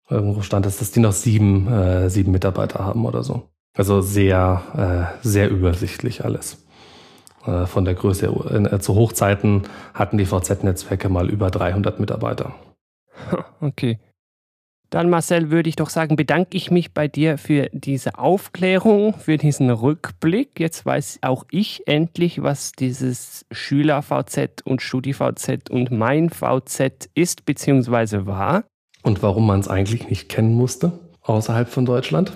Irgendwo 0.09 0.41
stand 0.41 0.67
es, 0.67 0.77
dass 0.77 0.91
die 0.91 0.99
noch 0.99 1.13
sieben, 1.13 1.67
äh, 1.67 2.09
sieben 2.09 2.31
Mitarbeiter 2.31 2.85
haben 2.85 3.05
oder 3.05 3.23
so. 3.23 3.49
Also 3.75 4.01
sehr, 4.01 5.09
äh, 5.23 5.27
sehr 5.27 5.49
übersichtlich 5.49 6.23
alles. 6.23 6.62
Äh, 7.45 7.65
von 7.65 7.83
der 7.83 7.93
Größe. 7.93 8.27
Äh, 8.27 8.79
zu 8.79 8.95
Hochzeiten 8.95 9.63
hatten 9.93 10.17
die 10.17 10.25
VZ-Netzwerke 10.25 11.09
mal 11.09 11.29
über 11.29 11.51
300 11.51 11.99
Mitarbeiter. 11.99 12.55
Okay. 13.61 13.99
Dann 14.89 15.09
Marcel 15.09 15.49
würde 15.49 15.69
ich 15.69 15.75
doch 15.75 15.89
sagen, 15.89 16.15
bedanke 16.15 16.55
ich 16.55 16.69
mich 16.69 16.93
bei 16.93 17.07
dir 17.07 17.37
für 17.37 17.69
diese 17.71 18.19
Aufklärung, 18.19 19.15
für 19.15 19.37
diesen 19.37 19.71
Rückblick. 19.71 20.59
Jetzt 20.59 20.85
weiß 20.85 21.19
auch 21.21 21.45
ich 21.49 21.87
endlich, 21.87 22.43
was 22.43 22.73
dieses 22.73 23.45
Schüler-VZ 23.51 24.61
und 24.63 24.81
Studi-VZ 24.81 25.69
und 25.69 25.89
mein 25.89 26.29
VZ 26.29 27.09
ist 27.15 27.45
bzw. 27.45 28.25
war. 28.25 28.65
Und 29.01 29.23
warum 29.23 29.47
man 29.47 29.59
es 29.61 29.67
eigentlich 29.67 30.09
nicht 30.09 30.29
kennen 30.29 30.53
musste, 30.53 30.91
außerhalb 31.21 31.69
von 31.69 31.85
Deutschland. 31.85 32.33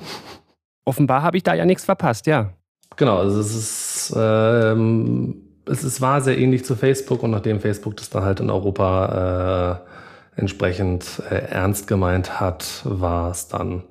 Offenbar 0.83 1.21
habe 1.21 1.37
ich 1.37 1.43
da 1.43 1.53
ja 1.53 1.65
nichts 1.65 1.85
verpasst, 1.85 2.25
ja. 2.25 2.53
Genau, 2.95 3.17
also 3.17 3.39
es 3.39 3.55
ist, 3.55 4.13
ähm, 4.17 5.35
es 5.65 5.83
ist, 5.83 6.01
war 6.01 6.21
sehr 6.21 6.37
ähnlich 6.37 6.65
zu 6.65 6.75
Facebook 6.75 7.21
und 7.23 7.31
nachdem 7.31 7.59
Facebook 7.59 7.97
das 7.97 8.09
dann 8.09 8.23
halt 8.23 8.39
in 8.39 8.49
Europa 8.49 9.83
äh, 10.35 10.39
entsprechend 10.39 11.21
äh, 11.29 11.35
ernst 11.35 11.87
gemeint 11.87 12.39
hat, 12.39 12.81
war 12.83 13.31
es 13.31 13.47
dann 13.47 13.83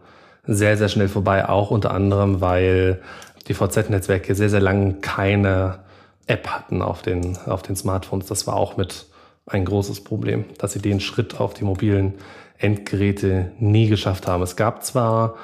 sehr, 0.44 0.76
sehr 0.76 0.88
schnell 0.88 1.08
vorbei. 1.08 1.48
Auch 1.48 1.70
unter 1.70 1.92
anderem, 1.92 2.40
weil 2.40 3.00
die 3.48 3.54
VZ-Netzwerke 3.54 4.34
sehr, 4.34 4.48
sehr 4.48 4.60
lange 4.60 4.94
keine 4.94 5.80
App 6.26 6.48
hatten 6.48 6.82
auf 6.82 7.02
den, 7.02 7.36
auf 7.46 7.62
den 7.62 7.76
Smartphones. 7.76 8.26
Das 8.26 8.46
war 8.46 8.56
auch 8.56 8.76
mit 8.76 9.06
ein 9.46 9.64
großes 9.64 10.02
Problem, 10.02 10.44
dass 10.58 10.72
sie 10.72 10.80
den 10.80 11.00
Schritt 11.00 11.40
auf 11.40 11.54
die 11.54 11.64
mobilen 11.64 12.14
Endgeräte 12.58 13.52
nie 13.58 13.88
geschafft 13.88 14.26
haben. 14.26 14.42
Es 14.42 14.56
gab 14.56 14.84
zwar 14.84 15.36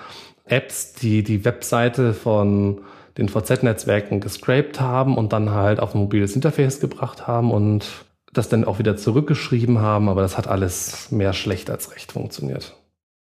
Apps, 0.44 0.94
die 0.94 1.22
die 1.22 1.44
Webseite 1.44 2.14
von 2.14 2.80
den 3.18 3.28
VZ-Netzwerken 3.28 4.20
gescraped 4.20 4.80
haben 4.80 5.16
und 5.16 5.32
dann 5.32 5.50
halt 5.50 5.80
auf 5.80 5.94
ein 5.94 6.00
mobiles 6.00 6.34
Interface 6.34 6.80
gebracht 6.80 7.26
haben 7.26 7.50
und 7.50 7.86
das 8.32 8.48
dann 8.48 8.64
auch 8.64 8.78
wieder 8.78 8.96
zurückgeschrieben 8.96 9.80
haben, 9.80 10.08
aber 10.08 10.22
das 10.22 10.38
hat 10.38 10.48
alles 10.48 11.10
mehr 11.10 11.32
schlecht 11.32 11.70
als 11.70 11.94
recht 11.94 12.12
funktioniert. 12.12 12.76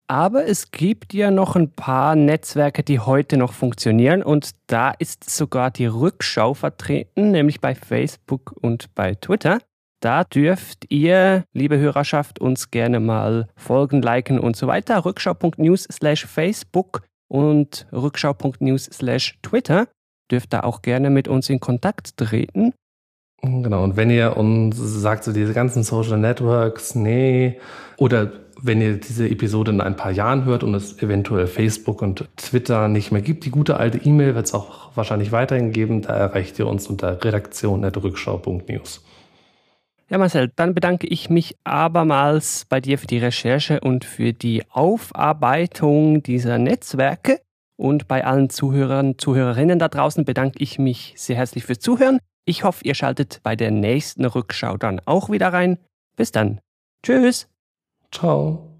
Aber 0.08 0.46
es 0.46 0.72
gibt 0.72 1.14
ja 1.14 1.32
noch 1.32 1.56
ein 1.56 1.72
paar 1.72 2.16
Netzwerke, 2.16 2.84
die 2.84 3.00
heute 3.00 3.38
noch 3.38 3.54
funktionieren 3.54 4.24
und 4.24 4.52
da 4.68 4.92
ist 4.92 5.30
sogar 5.30 5.72
die 5.72 5.86
Rückschau 5.86 6.54
vertreten, 6.54 7.32
nämlich 7.32 7.62
bei 7.62 7.76
Facebook 7.76 8.54
und 8.62 8.94
bei 8.94 9.16
Twitter. 9.16 9.60
Da 10.02 10.24
dürft 10.24 10.92
ihr, 10.92 11.46
liebe 11.54 11.78
Hörerschaft, 11.78 12.40
uns 12.40 12.72
gerne 12.72 13.00
mal 13.00 13.48
folgen, 13.56 14.02
liken 14.02 14.40
und 14.40 14.56
so 14.56 14.66
weiter. 14.66 15.06
Rückschau.news 15.06 15.88
slash 15.92 16.26
Facebook 16.26 17.04
und 17.32 17.88
Rückschau.news 17.94 18.90
slash 18.92 19.40
Twitter 19.42 19.88
dürft 20.30 20.52
da 20.52 20.62
auch 20.62 20.82
gerne 20.82 21.10
mit 21.10 21.30
uns 21.30 21.50
in 21.50 21.62
Kontakt 21.62 22.18
treten. 22.18 22.74
Genau, 23.42 23.84
und 23.84 23.96
wenn 23.96 24.10
ihr 24.10 24.38
uns 24.38 24.78
sagt, 24.78 25.24
so 25.24 25.32
diese 25.32 25.54
ganzen 25.54 25.84
Social 25.84 26.18
Networks, 26.20 26.94
nee, 26.94 27.60
oder 27.98 28.34
wenn 28.62 28.82
ihr 28.82 28.98
diese 28.98 29.28
Episode 29.28 29.72
in 29.72 29.82
ein 29.82 29.96
paar 29.96 30.12
Jahren 30.12 30.46
hört 30.46 30.64
und 30.64 30.76
es 30.76 31.02
eventuell 31.02 31.48
Facebook 31.48 32.02
und 32.02 32.28
Twitter 32.36 32.88
nicht 32.88 33.12
mehr 33.12 33.22
gibt, 33.22 33.46
die 33.46 33.50
gute 33.50 33.78
alte 33.78 33.98
E-Mail 33.98 34.36
wird 34.36 34.46
es 34.46 34.54
auch 34.54 34.96
wahrscheinlich 34.96 35.32
weiterhin 35.32 35.72
geben. 35.72 36.02
Da 36.02 36.14
erreicht 36.14 36.60
ihr 36.60 36.68
uns 36.68 36.88
unter 36.88 37.24
redaktion.rückschau.news. 37.24 39.04
Ja, 40.12 40.18
Marcel, 40.18 40.52
dann 40.58 40.74
bedanke 40.74 41.08
ich 41.08 41.30
mich 41.30 41.56
abermals 41.64 42.66
bei 42.68 42.82
dir 42.82 43.00
für 43.00 43.08
die 43.08 43.20
Recherche 43.20 43.80
und 43.80 44.04
für 44.04 44.34
die 44.34 44.62
Aufarbeitung 44.70 46.22
dieser 46.22 46.58
Netzwerke. 46.58 47.40
Und 47.78 48.10
bei 48.10 48.26
allen 48.26 48.50
Zuhörern, 48.50 49.18
Zuhörerinnen 49.18 49.80
da 49.80 49.88
draußen 49.88 50.26
bedanke 50.26 50.60
ich 50.60 50.78
mich 50.78 51.14
sehr 51.16 51.38
herzlich 51.38 51.64
fürs 51.64 51.80
Zuhören. 51.80 52.20
Ich 52.44 52.66
hoffe, 52.66 52.84
ihr 52.84 52.94
schaltet 52.94 53.40
bei 53.42 53.56
der 53.56 53.72
nächsten 53.72 54.26
Rückschau 54.26 54.76
dann 54.76 55.00
auch 55.06 55.30
wieder 55.30 55.54
rein. 55.54 55.78
Bis 56.18 56.34
dann. 56.34 56.60
Tschüss. 57.04 57.48
Ciao. 58.12 58.71